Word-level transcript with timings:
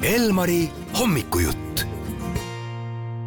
Elmari 0.00 0.62
hommikujutt 0.96 1.82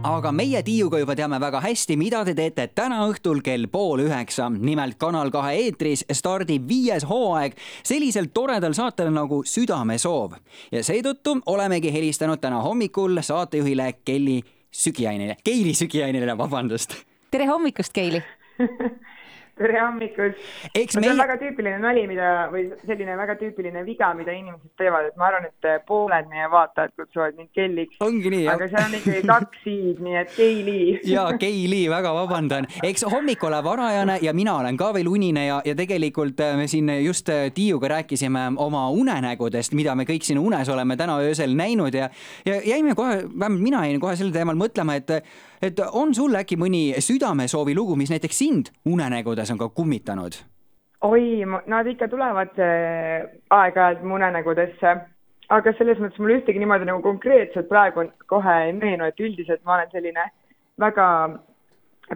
aga 0.10 0.32
meie 0.34 0.64
Tiiuga 0.66 0.98
juba 1.04 1.14
teame 1.14 1.38
väga 1.38 1.60
hästi, 1.62 1.94
mida 2.02 2.24
te 2.26 2.34
teete 2.34 2.66
täna 2.74 3.04
õhtul 3.06 3.44
kell 3.46 3.68
pool 3.70 4.02
üheksa. 4.08 4.48
nimelt 4.50 4.98
Kanal 4.98 5.30
kahe 5.30 5.54
eetris 5.54 6.02
stardib 6.10 6.66
viies 6.68 7.06
hooaeg 7.06 7.54
sellisel 7.86 8.32
toredal 8.34 8.74
saatel 8.74 9.14
nagu 9.14 9.44
Südamesoov 9.46 10.34
ja 10.72 10.82
seetõttu 10.82 11.38
olemegi 11.46 11.94
helistanud 11.94 12.42
täna 12.42 12.64
hommikul 12.66 13.22
saatejuhile 13.22 13.94
Kelly 14.06 14.42
Sügiainile, 14.72 15.38
Keili 15.44 15.74
Sügiainile, 15.78 16.38
vabandust. 16.38 16.98
tere 17.32 17.46
hommikust, 17.54 17.94
Keili 17.94 18.24
tere 19.58 19.80
hommikust! 19.80 20.40
No, 20.74 21.02
see 21.04 21.12
on 21.12 21.20
väga 21.20 21.36
tüüpiline 21.42 21.78
nali, 21.82 22.04
mida 22.10 22.30
või 22.52 22.66
selline 22.82 23.16
väga 23.20 23.36
tüüpiline 23.38 23.84
viga, 23.86 24.10
mida 24.18 24.34
inimesed 24.34 24.72
teevad, 24.82 25.12
et 25.12 25.20
ma 25.20 25.28
arvan, 25.30 25.46
et 25.50 25.86
pooled 25.88 26.30
meie 26.32 26.48
vaatajad 26.50 26.94
kutsuvad 26.98 27.38
mind 27.38 27.52
Kelliks. 27.54 28.00
ongi 28.04 28.32
nii, 28.34 28.44
jah? 28.48 28.58
aga 28.58 28.70
seal 28.72 28.88
on 28.88 28.98
ikkagi 28.98 29.22
kaks 29.30 29.68
i-d, 29.70 30.06
nii 30.08 30.18
et 30.24 30.34
Keili. 30.34 30.80
ja 31.14 31.28
Keili, 31.40 31.84
väga 31.94 32.16
vabandan, 32.18 32.68
eks 32.84 33.06
hommik 33.14 33.46
ole 33.46 33.62
varajane 33.66 34.18
ja 34.26 34.34
mina 34.34 34.58
olen 34.64 34.80
ka 34.80 34.90
veel 34.98 35.12
unine 35.12 35.46
ja, 35.46 35.62
ja 35.66 35.78
tegelikult 35.78 36.42
äh, 36.44 36.58
me 36.58 36.68
siin 36.72 36.90
just 37.04 37.30
äh, 37.30 37.46
Tiiuga 37.54 37.94
rääkisime 37.98 38.50
oma 38.64 38.88
unenägudest, 38.90 39.78
mida 39.78 39.94
me 39.96 40.08
kõik 40.10 40.26
siin 40.26 40.42
unes 40.42 40.70
oleme 40.74 40.98
täna 40.98 41.20
öösel 41.22 41.54
näinud 41.58 41.94
ja, 41.94 42.10
ja 42.48 42.60
jäime 42.74 42.98
kohe, 42.98 43.22
vähemalt 43.30 43.62
mina 43.62 43.86
jäin 43.86 44.02
kohe 44.02 44.18
sel 44.18 44.34
teemal 44.34 44.58
mõtlema, 44.58 44.98
et, 44.98 45.20
et 45.64 45.80
on 45.92 46.12
sul 46.16 46.36
äkki 46.36 46.58
mõni 46.60 46.84
südamesoovi 47.04 47.76
lugu, 47.76 47.96
mis 48.00 48.12
näiteks 48.12 48.40
sind 48.40 48.74
unenägudes 48.90 49.52
on 49.54 49.62
ka 49.62 49.70
kummitanud? 49.70 50.36
oi, 51.04 51.44
nad 51.68 51.88
ikka 51.88 52.08
tulevad 52.08 52.60
äh, 52.64 53.26
aeg-ajalt 53.52 54.04
mu 54.08 54.16
unenägudesse, 54.16 54.94
aga 55.52 55.74
selles 55.78 56.00
mõttes 56.00 56.22
mul 56.24 56.38
ühtegi 56.38 56.62
niimoodi 56.62 56.88
nagu 56.88 57.04
konkreetselt 57.04 57.68
praegu 57.68 58.06
kohe 58.32 58.60
ei 58.68 58.76
meenu, 58.78 59.10
et 59.10 59.20
üldiselt 59.20 59.64
ma 59.68 59.76
olen 59.78 59.92
selline 59.92 60.30
väga 60.80 61.08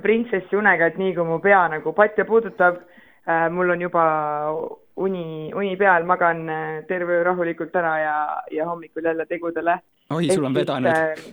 printsessi 0.04 0.56
unega, 0.56 0.88
et 0.88 1.00
nii 1.00 1.16
kui 1.18 1.28
mu 1.28 1.40
pea 1.44 1.66
nagu 1.72 1.92
patja 1.96 2.26
puudutab 2.28 2.80
äh,, 2.80 3.50
mul 3.52 3.76
on 3.76 3.84
juba 3.84 4.06
uni, 5.04 5.52
uni 5.56 5.76
peal, 5.80 6.08
magan 6.08 6.48
äh, 6.50 6.86
terve 6.88 7.20
öö 7.20 7.28
rahulikult 7.28 7.76
ära 7.76 7.98
ja, 8.00 8.16
ja 8.52 8.70
hommikul 8.70 9.04
jälle 9.04 9.26
tegudele. 9.26 9.80
oi, 10.10 10.32
sul 10.32 10.48
on 10.48 10.56
vedanud. 10.56 10.92
äh, 10.92 11.28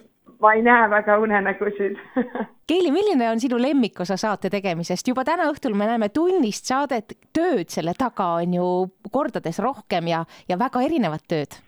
ma 0.44 0.54
ei 0.54 0.62
näe 0.62 0.88
väga 0.92 1.18
unenägusid 1.22 1.96
Keili, 2.68 2.90
milline 2.90 3.28
on 3.30 3.40
sinu 3.40 3.58
lemmikosa 3.60 4.16
saate 4.16 4.48
tegemisest? 4.52 5.08
juba 5.08 5.24
täna 5.24 5.50
õhtul 5.52 5.76
me 5.76 5.88
näeme 5.88 6.08
tunnist 6.08 6.70
saadet, 6.70 7.12
tööd 7.36 7.68
selle 7.72 7.92
taga 7.98 8.34
on 8.40 8.56
ju 8.56 8.66
kordades 9.12 9.60
rohkem 9.60 10.08
ja, 10.08 10.24
ja 10.48 10.58
väga 10.58 10.80
erinevat 10.86 11.26
tööd. 11.28 11.58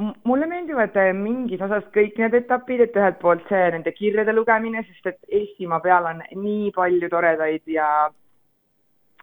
M- 0.00 0.16
mulle 0.24 0.48
meeldivad 0.50 0.96
äh, 0.96 1.12
mingis 1.14 1.60
osas 1.62 1.84
kõik 1.94 2.16
need 2.18 2.34
etapid, 2.40 2.80
et 2.86 2.96
ühelt 2.96 3.20
poolt 3.20 3.44
see 3.52 3.68
nende 3.76 3.92
kirjade 3.92 4.32
lugemine, 4.32 4.82
sest 4.88 5.12
et 5.12 5.36
Eestimaa 5.42 5.84
peal 5.84 6.08
on 6.10 6.24
nii 6.32 6.72
palju 6.74 7.12
toredaid 7.12 7.62
ja 7.76 7.88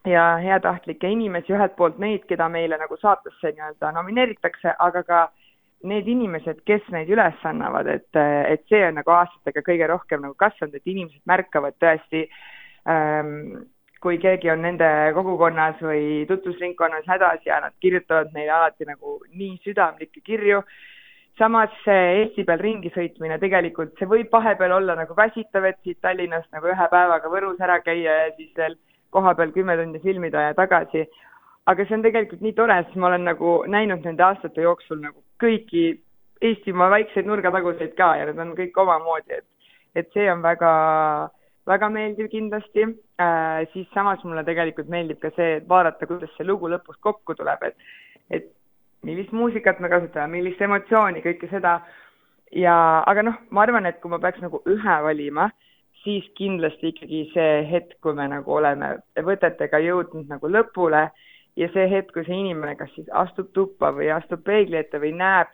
ja 0.06 0.24
heatahtlikke 0.42 1.10
inimesi, 1.10 1.54
ühelt 1.54 1.76
poolt 1.78 1.98
neid, 2.02 2.24
keda 2.30 2.48
meile 2.50 2.78
nagu 2.82 2.98
saatesse 3.02 3.52
nii-öelda 3.52 3.92
nomineeritakse, 3.98 4.74
aga 4.80 5.04
ka 5.10 5.20
need 5.88 6.08
inimesed, 6.08 6.62
kes 6.68 6.88
neid 6.94 7.10
üles 7.10 7.46
annavad, 7.48 7.88
et, 7.90 8.10
et 8.18 8.64
see 8.70 8.82
on 8.86 9.00
nagu 9.00 9.14
aastatega 9.16 9.64
kõige 9.66 9.88
rohkem 9.90 10.26
nagu 10.26 10.36
kasvanud, 10.40 10.76
et 10.78 10.92
inimesed 10.94 11.22
märkavad 11.30 11.78
tõesti 11.82 12.28
ähm, 12.90 13.64
kui 14.02 14.18
keegi 14.22 14.50
on 14.50 14.64
nende 14.66 14.88
kogukonnas 15.14 15.82
või 15.86 16.24
tutvusringkonnas 16.30 17.06
hädas 17.10 17.44
ja 17.46 17.60
nad 17.62 17.76
kirjutavad 17.84 18.32
meile 18.34 18.56
alati 18.56 18.88
nagu 18.90 19.20
nii 19.30 19.60
südamlikke 19.66 20.24
kirju. 20.26 20.64
samas 21.38 21.70
see 21.86 22.02
Eesti 22.22 22.44
peal 22.46 22.60
ringi 22.60 22.90
sõitmine 22.94 23.38
tegelikult, 23.40 23.94
see 23.98 24.10
võib 24.10 24.34
vahepeal 24.34 24.74
olla 24.76 24.96
nagu 24.96 25.16
väsitav, 25.18 25.66
et 25.66 25.78
siit 25.84 26.02
Tallinnast 26.02 26.50
nagu 26.52 26.68
ühe 26.68 26.88
päevaga 26.92 27.30
Võrus 27.30 27.62
ära 27.62 27.80
käia 27.82 28.18
ja 28.26 28.32
siis 28.36 28.52
veel 28.58 28.76
koha 29.10 29.34
peal 29.36 29.54
kümme 29.56 29.78
tundi 29.78 30.00
filmida 30.00 30.50
ja 30.50 30.54
tagasi. 30.54 31.06
Aga 31.70 31.86
see 31.86 31.98
on 31.98 32.06
tegelikult 32.06 32.42
nii 32.42 32.56
tore, 32.58 32.78
sest 32.84 32.96
ma 32.98 33.12
olen 33.12 33.28
nagu 33.30 33.58
näinud 33.70 34.06
nende 34.06 34.24
aastate 34.26 34.66
jooksul 34.66 35.04
nagu 35.04 35.22
kõiki 35.44 36.00
Eestimaa 36.42 36.88
väikseid 36.90 37.28
nurgataguseid 37.30 37.92
ka 37.94 38.16
ja 38.18 38.26
need 38.26 38.40
on 38.42 38.56
kõik 38.58 38.78
omamoodi, 38.82 39.38
et, 39.38 39.74
et 39.94 40.08
see 40.16 40.26
on 40.32 40.42
väga 40.42 40.72
väga 41.70 41.90
meeldiv 41.94 42.30
kindlasti 42.32 42.86
äh,, 43.22 43.68
siis 43.74 43.88
samas 43.94 44.24
mulle 44.26 44.44
tegelikult 44.48 44.90
meeldib 44.90 45.20
ka 45.22 45.30
see, 45.36 45.60
et 45.60 45.68
vaadata, 45.70 46.08
kuidas 46.10 46.32
see 46.38 46.48
lugu 46.48 46.70
lõpus 46.72 46.98
kokku 47.06 47.36
tuleb, 47.38 47.68
et, 47.70 47.92
et 48.34 48.50
millist 49.06 49.34
muusikat 49.36 49.80
me 49.80 49.90
kasutame, 49.92 50.38
millist 50.38 50.62
emotsiooni, 50.62 51.24
kõike 51.26 51.50
seda. 51.52 51.80
ja, 52.52 52.76
aga 53.08 53.24
noh, 53.24 53.38
ma 53.50 53.64
arvan, 53.64 53.86
et 53.86 54.02
kui 54.02 54.12
ma 54.12 54.20
peaks 54.20 54.42
nagu 54.44 54.62
ühe 54.70 54.98
valima, 55.06 55.50
siis 56.04 56.26
kindlasti 56.38 56.92
ikkagi 56.92 57.22
see 57.34 57.52
hetk, 57.70 58.00
kui 58.02 58.18
me 58.18 58.26
nagu 58.28 58.58
oleme 58.58 58.96
võtetega 59.16 59.80
jõudnud 59.86 60.28
nagu 60.34 60.50
lõpule 60.50 61.06
ja 61.56 61.68
see 61.74 61.88
hetk, 61.92 62.14
kui 62.14 62.26
see 62.28 62.38
inimene 62.38 62.76
kas 62.80 62.92
siis 62.96 63.10
astub 63.24 63.52
tuppa 63.54 63.92
või 63.96 64.12
astub 64.14 64.44
peegli 64.44 64.80
ette 64.80 65.02
või 65.02 65.12
näeb 65.18 65.52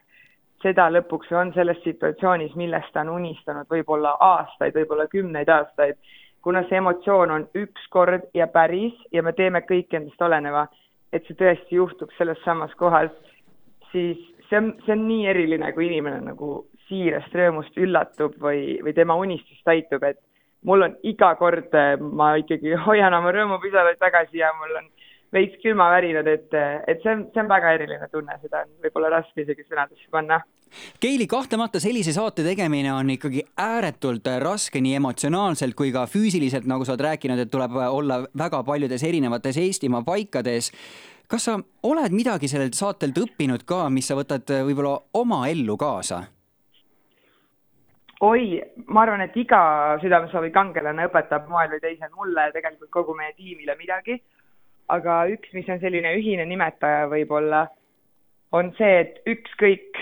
seda 0.63 0.87
lõpuks 0.89 1.31
on 1.37 1.51
selles 1.53 1.79
situatsioonis, 1.83 2.55
millest 2.57 2.93
ta 2.93 3.03
on 3.05 3.13
unistanud 3.19 3.69
võib-olla 3.69 4.15
aastaid, 4.23 4.75
võib-olla 4.77 5.07
kümneid 5.11 5.49
aastaid, 5.53 5.99
kuna 6.41 6.63
see 6.67 6.79
emotsioon 6.81 7.33
on 7.33 7.47
ükskord 7.57 8.25
ja 8.37 8.47
päris 8.47 8.95
ja 9.13 9.23
me 9.23 9.33
teeme 9.37 9.61
kõik 9.67 9.93
endast 9.93 10.21
oleneva, 10.21 10.67
et 11.13 11.25
see 11.27 11.37
tõesti 11.37 11.77
juhtuks 11.77 12.17
selles 12.17 12.41
samas 12.45 12.73
kohas, 12.79 13.11
siis 13.91 14.17
see 14.49 14.57
on, 14.61 14.73
see 14.85 14.95
on 14.95 15.05
nii 15.07 15.27
eriline, 15.29 15.71
kui 15.75 15.89
inimene 15.89 16.21
nagu 16.25 16.65
siirast 16.87 17.35
rõõmust 17.35 17.77
üllatub 17.77 18.37
või, 18.41 18.79
või 18.83 18.95
tema 18.95 19.17
unistus 19.19 19.59
täitub, 19.67 20.03
et 20.07 20.19
mul 20.65 20.87
on 20.87 20.95
iga 21.07 21.33
kord, 21.39 21.75
ma 22.01 22.33
ikkagi 22.41 22.77
hoian 22.87 23.13
oma 23.13 23.33
rõõmupisaraid 23.35 23.99
tagasi 24.01 24.41
ja 24.41 24.53
mul 24.57 24.79
on 24.81 24.87
veits 25.33 25.57
külmavärinad, 25.63 26.27
et, 26.31 26.53
et 26.87 27.01
see 27.03 27.13
on, 27.13 27.25
see 27.33 27.41
on 27.43 27.49
väga 27.51 27.73
eriline 27.77 28.07
tunne, 28.11 28.37
seda 28.43 28.63
on 28.63 28.71
võib-olla 28.85 29.11
raske 29.17 29.43
isegi 29.43 29.65
sõnadesse 29.67 30.07
panna. 30.13 30.39
Keili, 30.99 31.27
kahtlemata 31.31 31.79
sellise 31.79 32.11
saate 32.15 32.43
tegemine 32.43 32.91
on 32.93 33.09
ikkagi 33.13 33.43
ääretult 33.63 34.27
raske 34.43 34.81
nii 34.83 34.97
emotsionaalselt 34.99 35.75
kui 35.79 35.93
ka 35.95 36.05
füüsiliselt, 36.11 36.67
nagu 36.67 36.85
sa 36.85 36.95
oled 36.95 37.05
rääkinud, 37.07 37.43
et 37.43 37.51
tuleb 37.51 37.75
olla 37.87 38.21
väga 38.37 38.63
paljudes 38.67 39.03
erinevates 39.07 39.59
Eestimaa 39.63 40.03
paikades. 40.07 40.71
kas 41.27 41.43
sa 41.43 41.57
oled 41.83 42.11
midagi 42.15 42.47
sellelt 42.47 42.75
saatelt 42.75 43.17
õppinud 43.19 43.63
ka, 43.67 43.89
mis 43.89 44.07
sa 44.07 44.15
võtad 44.15 44.47
võib-olla 44.47 44.99
oma 45.13 45.47
ellu 45.47 45.77
kaasa? 45.77 46.23
oi, 48.21 48.61
ma 48.87 49.03
arvan, 49.03 49.21
et 49.21 49.35
iga 49.37 49.59
südamesoovi 50.01 50.49
kangelane 50.51 51.05
õpetab 51.05 51.45
moel 51.51 51.69
või 51.69 51.83
teisel 51.83 52.09
mulle 52.15 52.47
ja 52.47 52.53
tegelikult 52.55 52.89
kogu 52.89 53.13
meie 53.13 53.35
tiimile 53.37 53.75
midagi 53.77 54.17
aga 54.93 55.23
üks, 55.33 55.51
mis 55.53 55.67
on 55.69 55.81
selline 55.81 56.13
ühine 56.17 56.45
nimetaja 56.47 57.07
võib-olla, 57.11 57.65
on 58.55 58.71
see, 58.77 59.01
et 59.03 59.19
ükskõik, 59.27 59.99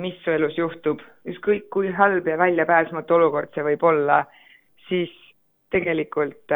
mis 0.00 0.16
su 0.24 0.32
elus 0.32 0.56
juhtub, 0.58 1.02
ükskõik 1.28 1.68
kui 1.74 1.90
halb 1.92 2.28
ja 2.28 2.38
väljapääsmatu 2.40 3.18
olukord 3.18 3.52
see 3.54 3.66
võib 3.66 3.82
olla, 3.84 4.22
siis 4.88 5.12
tegelikult 5.74 6.52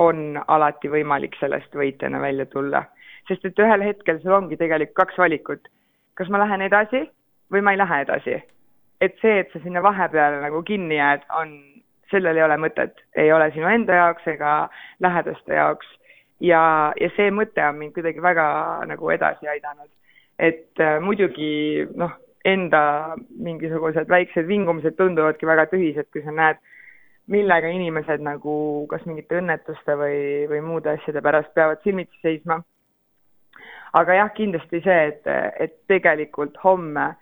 on 0.00 0.40
alati 0.48 0.90
võimalik 0.90 1.36
sellest 1.38 1.74
võitjana 1.74 2.20
välja 2.20 2.46
tulla. 2.50 2.84
sest 3.28 3.44
et 3.44 3.58
ühel 3.58 3.80
hetkel 3.80 4.18
sul 4.20 4.34
ongi 4.36 4.56
tegelikult 4.56 4.96
kaks 4.96 5.18
valikut. 5.18 5.68
kas 6.14 6.28
ma 6.28 6.38
lähen 6.38 6.62
edasi 6.62 7.06
või 7.52 7.62
ma 7.62 7.72
ei 7.72 7.78
lähe 7.78 8.00
edasi. 8.02 8.42
et 9.00 9.16
see, 9.22 9.38
et 9.38 9.52
sa 9.52 9.60
sinna 9.62 9.82
vahepeale 9.82 10.40
nagu 10.40 10.62
kinni 10.62 10.96
jääd, 10.96 11.22
on, 11.30 11.60
sellel 12.10 12.36
ei 12.36 12.42
ole 12.42 12.56
mõtet, 12.56 13.00
ei 13.14 13.32
ole 13.32 13.50
sinu 13.54 13.66
enda 13.66 13.94
jaoks 13.94 14.26
ega 14.26 14.68
lähedaste 15.00 15.54
jaoks 15.54 15.86
ja, 16.44 16.92
ja 17.00 17.10
see 17.16 17.30
mõte 17.34 17.62
on 17.68 17.78
mind 17.80 17.94
kuidagi 17.96 18.22
väga 18.22 18.46
nagu 18.90 19.10
edasi 19.10 19.48
aidanud. 19.48 19.90
et 20.38 20.80
äh, 20.82 20.98
muidugi 21.00 21.86
noh, 21.94 22.10
enda 22.44 23.14
mingisugused 23.38 24.08
väiksed 24.10 24.48
vingumised 24.48 24.96
tunduvadki 24.98 25.46
väga 25.46 25.68
tühised, 25.70 26.08
kui 26.12 26.24
sa 26.24 26.34
näed, 26.34 26.58
millega 27.30 27.70
inimesed 27.70 28.20
nagu 28.20 28.54
kas 28.90 29.04
mingite 29.06 29.38
õnnetuste 29.38 29.94
või, 29.96 30.18
või 30.50 30.60
muude 30.60 30.90
asjade 30.96 31.22
pärast 31.22 31.54
peavad 31.54 31.80
silmitsi 31.84 32.18
seisma. 32.22 32.60
aga 33.94 34.14
jah, 34.14 34.32
kindlasti 34.34 34.80
see, 34.82 35.06
et, 35.12 35.30
et 35.60 35.76
tegelikult 35.88 36.58
homme 36.64 37.14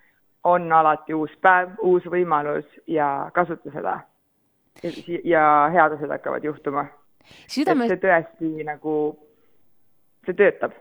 on 0.43 0.71
alati 0.71 1.13
uus 1.13 1.31
päev, 1.41 1.77
uus 1.81 2.03
võimalus 2.09 2.65
ja 2.87 3.29
kasuta 3.33 3.71
seda. 3.71 3.99
ja 5.23 5.45
head 5.71 5.93
asjad 5.93 6.17
hakkavad 6.17 6.43
juhtuma 6.43 6.87
Südame... 7.49 7.89
see 7.91 8.01
tõesti 8.01 8.65
nagu, 8.67 8.95
see 10.27 10.39
töötab. 10.39 10.79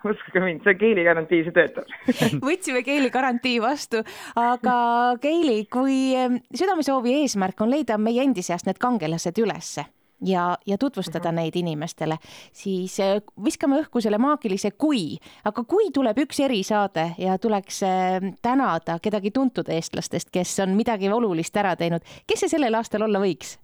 Uskuge 0.00 0.40
mind, 0.40 0.62
see 0.64 0.72
on 0.72 0.80
Keili 0.80 1.02
garantii, 1.04 1.42
see 1.44 1.54
töötab. 1.56 1.88
Võtsime 2.48 2.80
Keili 2.86 3.10
garantii 3.12 3.58
vastu, 3.60 4.00
aga 4.40 4.74
Keili, 5.20 5.64
kui 5.72 6.16
südamesoovi 6.56 7.18
eesmärk 7.20 7.60
on 7.60 7.72
leida 7.74 8.00
meie 8.00 8.24
endi 8.24 8.44
seast 8.46 8.68
need 8.68 8.80
kangelased 8.80 9.42
ülesse, 9.44 9.84
ja, 10.24 10.58
ja 10.66 10.78
tutvustada 10.78 11.32
neid 11.32 11.56
inimestele, 11.56 12.18
siis 12.52 13.00
äh, 13.00 13.16
viskame 13.44 13.80
õhku 13.80 14.02
selle 14.02 14.18
maagilise 14.20 14.70
kui, 14.70 15.18
aga 15.44 15.64
kui 15.64 15.90
tuleb 15.94 16.18
üks 16.24 16.40
erisaade 16.44 17.10
ja 17.18 17.38
tuleks 17.38 17.82
äh, 17.86 18.30
tänada 18.42 18.98
kedagi 19.02 19.30
tuntud 19.30 19.68
eestlastest, 19.68 20.30
kes 20.32 20.58
on 20.64 20.76
midagi 20.76 21.10
olulist 21.12 21.56
ära 21.56 21.76
teinud, 21.76 22.04
kes 22.26 22.44
see 22.44 22.56
sellel 22.56 22.80
aastal 22.80 23.08
olla 23.08 23.22
võiks? 23.22 23.58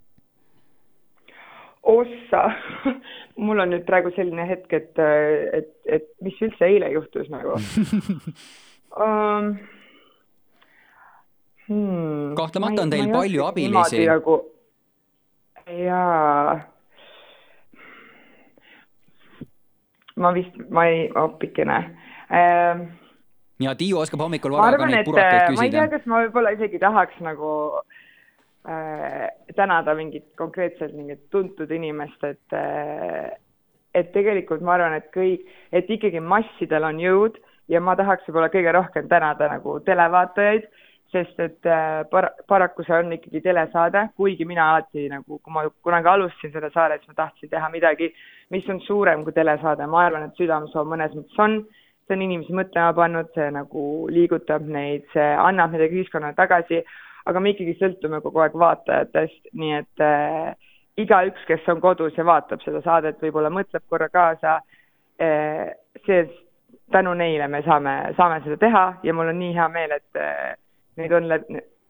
Ossa 1.87 2.43
mul 3.45 3.63
on 3.63 3.71
nüüd 3.71 3.85
praegu 3.87 4.11
selline 4.15 4.45
hetk, 4.49 4.73
et, 4.75 5.01
et, 5.59 5.71
et 5.97 6.07
mis 6.25 6.37
üldse 6.43 6.67
eile 6.67 6.91
juhtus 6.93 7.29
nagu 7.33 7.55
um, 9.05 9.51
hmm, 11.69 12.35
kahtlemata 12.39 12.85
on 12.85 12.93
teil 12.93 13.11
palju 13.13 13.45
abilisi. 13.47 14.03
Nagu, 14.09 14.39
jaa. 15.85 16.57
ma 20.17 20.33
vist, 20.35 20.55
ma 20.73 20.87
ei, 20.89 21.05
appikene 21.23 21.81
ähm, 22.33 22.87
ja 23.63 23.75
Tiiu 23.77 24.01
oskab 24.01 24.25
hommikul 24.25 24.57
vara 24.57 24.79
ka 24.81 24.89
neid 24.89 25.07
purakaid 25.07 25.53
küsida. 25.53 25.61
ma 25.61 25.69
ei 25.69 25.75
tea, 25.77 25.87
kas 25.93 26.09
ma 26.09 26.25
võib-olla 26.25 26.55
isegi 26.57 26.81
tahaks 26.81 27.23
nagu 27.25 27.53
äh, 27.79 27.96
tänada 29.55 29.93
mingit 29.95 30.25
konkreetselt 30.37 30.95
mingit 30.95 31.29
tuntud 31.31 31.71
inimest, 31.71 32.23
et 32.23 32.55
äh, 32.55 33.31
et 33.95 34.11
tegelikult 34.13 34.61
ma 34.61 34.75
arvan, 34.75 34.97
et 34.99 35.07
kõik, 35.13 35.47
et 35.71 35.87
ikkagi 35.89 36.19
massidel 36.19 36.83
on 36.85 36.99
jõud 37.01 37.39
ja 37.71 37.79
ma 37.81 37.95
tahaks 37.97 38.27
võib-olla 38.27 38.51
kõige 38.53 38.73
rohkem 38.75 39.07
tänada 39.09 39.47
nagu 39.49 39.79
televaatajaid 39.87 40.67
sest 41.11 41.39
et 41.39 41.65
äh, 41.65 42.03
par-, 42.11 42.33
paraku 42.47 42.83
see 42.83 42.95
on 42.97 43.13
ikkagi 43.15 43.41
telesaade, 43.45 44.07
kuigi 44.19 44.45
mina 44.45 44.65
alati 44.73 45.07
nagu, 45.11 45.39
kui 45.39 45.53
ma 45.53 45.63
kunagi 45.85 46.11
alustasin 46.11 46.53
seda 46.53 46.69
saadet, 46.73 47.03
siis 47.03 47.13
ma 47.13 47.21
tahtsin 47.23 47.51
teha 47.51 47.69
midagi, 47.73 48.11
mis 48.53 48.67
on 48.71 48.81
suurem 48.85 49.23
kui 49.23 49.35
telesaade, 49.35 49.87
ma 49.87 50.03
arvan, 50.05 50.27
et 50.27 50.39
Südamesoov 50.39 50.89
mõnes 50.91 51.15
mõttes 51.15 51.43
on, 51.43 51.61
see 52.07 52.17
on 52.17 52.25
inimesi 52.27 52.55
mõtlema 52.55 52.95
pannud, 52.97 53.31
see 53.35 53.47
nagu 53.55 53.83
liigutab 54.11 54.67
neid, 54.67 55.07
see 55.13 55.27
annab 55.47 55.75
midagi 55.75 56.01
ühiskonnale 56.01 56.35
tagasi, 56.37 56.83
aga 57.27 57.43
me 57.43 57.53
ikkagi 57.53 57.75
sõltume 57.79 58.21
kogu 58.23 58.41
aeg 58.43 58.55
vaatajatest, 58.57 59.51
nii 59.59 59.73
et 59.81 60.03
äh, 60.03 60.51
igaüks, 60.97 61.45
kes 61.47 61.67
on 61.71 61.81
kodus 61.83 62.17
ja 62.17 62.25
vaatab 62.27 62.63
seda 62.65 62.81
saadet, 62.85 63.19
võib-olla 63.21 63.51
mõtleb 63.53 63.85
korra 63.89 64.09
kaasa. 64.13 64.59
Äh,, 65.21 65.73
see, 66.05 66.27
tänu 66.91 67.13
neile 67.17 67.47
me 67.51 67.61
saame, 67.65 67.97
saame 68.17 68.39
seda 68.45 68.59
teha 68.61 68.85
ja 69.03 69.15
mul 69.15 69.33
on 69.33 69.41
nii 69.41 69.55
hea 69.57 69.67
meel, 69.73 69.97
et 69.97 70.21
äh, 70.21 70.55
neid 70.97 71.13
on 71.13 71.27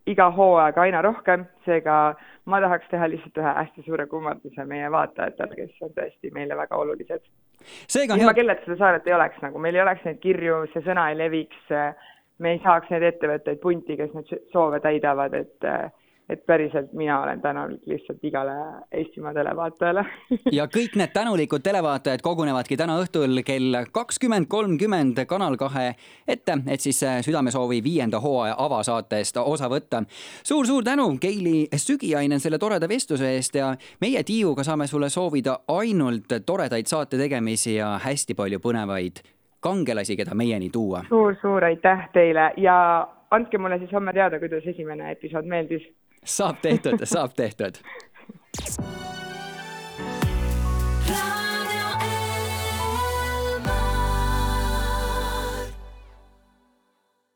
iga 0.07 0.29
hooaega 0.31 0.85
aina 0.85 1.01
rohkem, 1.03 1.43
seega 1.65 1.97
ma 2.47 2.59
tahaks 2.63 2.87
teha 2.91 3.09
lihtsalt 3.11 3.41
ühe 3.41 3.53
hästi 3.59 3.83
suure 3.85 4.07
kummarduse 4.11 4.65
meie 4.65 4.89
vaatajatele, 4.91 5.57
kes 5.59 5.87
on 5.87 5.93
tõesti 5.97 6.31
meile 6.35 6.57
väga 6.57 6.79
olulised. 6.79 7.25
ilma 8.15 8.31
hea... 8.31 8.37
kelleta 8.39 8.65
seda 8.65 8.77
saadet 8.83 9.07
ei 9.07 9.15
oleks, 9.17 9.41
nagu. 9.43 9.59
Meil 9.59 9.75
ei 9.75 9.83
oleks 9.83 10.05
neid 10.07 10.21
kirju, 10.23 10.61
see 10.73 10.85
sõna 10.87 11.09
ei 11.11 11.19
leviks, 11.19 11.59
me 12.39 12.55
ei 12.55 12.59
saaks 12.63 12.91
neid 12.93 13.03
ettevõtteid 13.11 13.61
punti, 13.61 13.97
kes 13.97 14.13
neid 14.13 14.35
soove 14.53 14.79
täidavad, 14.83 15.33
et 15.33 15.71
et 16.29 16.45
päriselt 16.45 16.93
mina 16.93 17.21
olen 17.21 17.41
tänulik 17.41 17.81
lihtsalt 17.85 18.23
igale 18.23 18.51
Eestimaa 18.91 19.33
televaatajale 19.33 20.03
ja 20.51 20.65
kõik 20.67 20.97
need 20.99 21.13
tänulikud 21.15 21.63
televaatajad 21.63 22.21
kogunevadki 22.23 22.77
täna 22.77 22.97
õhtul 22.99 23.39
kell 23.47 23.77
kakskümmend 23.91 24.49
kolmkümmend 24.51 25.23
Kanal 25.27 25.55
kahe 25.57 25.93
ette, 26.27 26.57
et 26.67 26.83
siis 26.83 26.99
äh, 27.03 27.21
Südamesoovi 27.23 27.79
viienda 27.83 28.19
hooaja 28.19 28.55
avasaatest 28.57 29.39
osa 29.43 29.71
võtta 29.71 30.03
suur,. 30.03 30.57
suur-suur 30.67 30.83
tänu, 30.83 31.07
Keili 31.21 31.67
Sügiainen, 31.75 32.39
selle 32.43 32.59
toreda 32.59 32.89
vestluse 32.89 33.31
eest 33.37 33.55
ja 33.55 33.71
meie 34.01 34.23
Tiiuga 34.23 34.63
saame 34.67 34.87
sulle 34.87 35.09
soovida 35.09 35.59
ainult 35.67 36.41
toredaid 36.45 36.91
saate 36.91 37.17
tegemisi 37.17 37.75
ja 37.75 37.95
hästi 38.03 38.35
palju 38.35 38.59
põnevaid 38.59 39.23
kangelasi, 39.59 40.18
keda 40.18 40.36
meieni 40.36 40.69
tuua 40.69 41.04
suur,. 41.07 41.36
suur-suur 41.36 41.63
aitäh 41.65 42.09
teile 42.13 42.51
ja 42.57 43.07
andke 43.31 43.57
mulle 43.57 43.80
siis 43.80 43.92
homme 43.92 44.13
teada, 44.13 44.39
kuidas 44.39 44.68
esimene 44.68 45.12
episood 45.12 45.45
meeldis 45.45 45.89
saab 46.24 46.62
tehtud, 46.62 47.04
saab 47.04 47.36
tehtud 47.36 47.81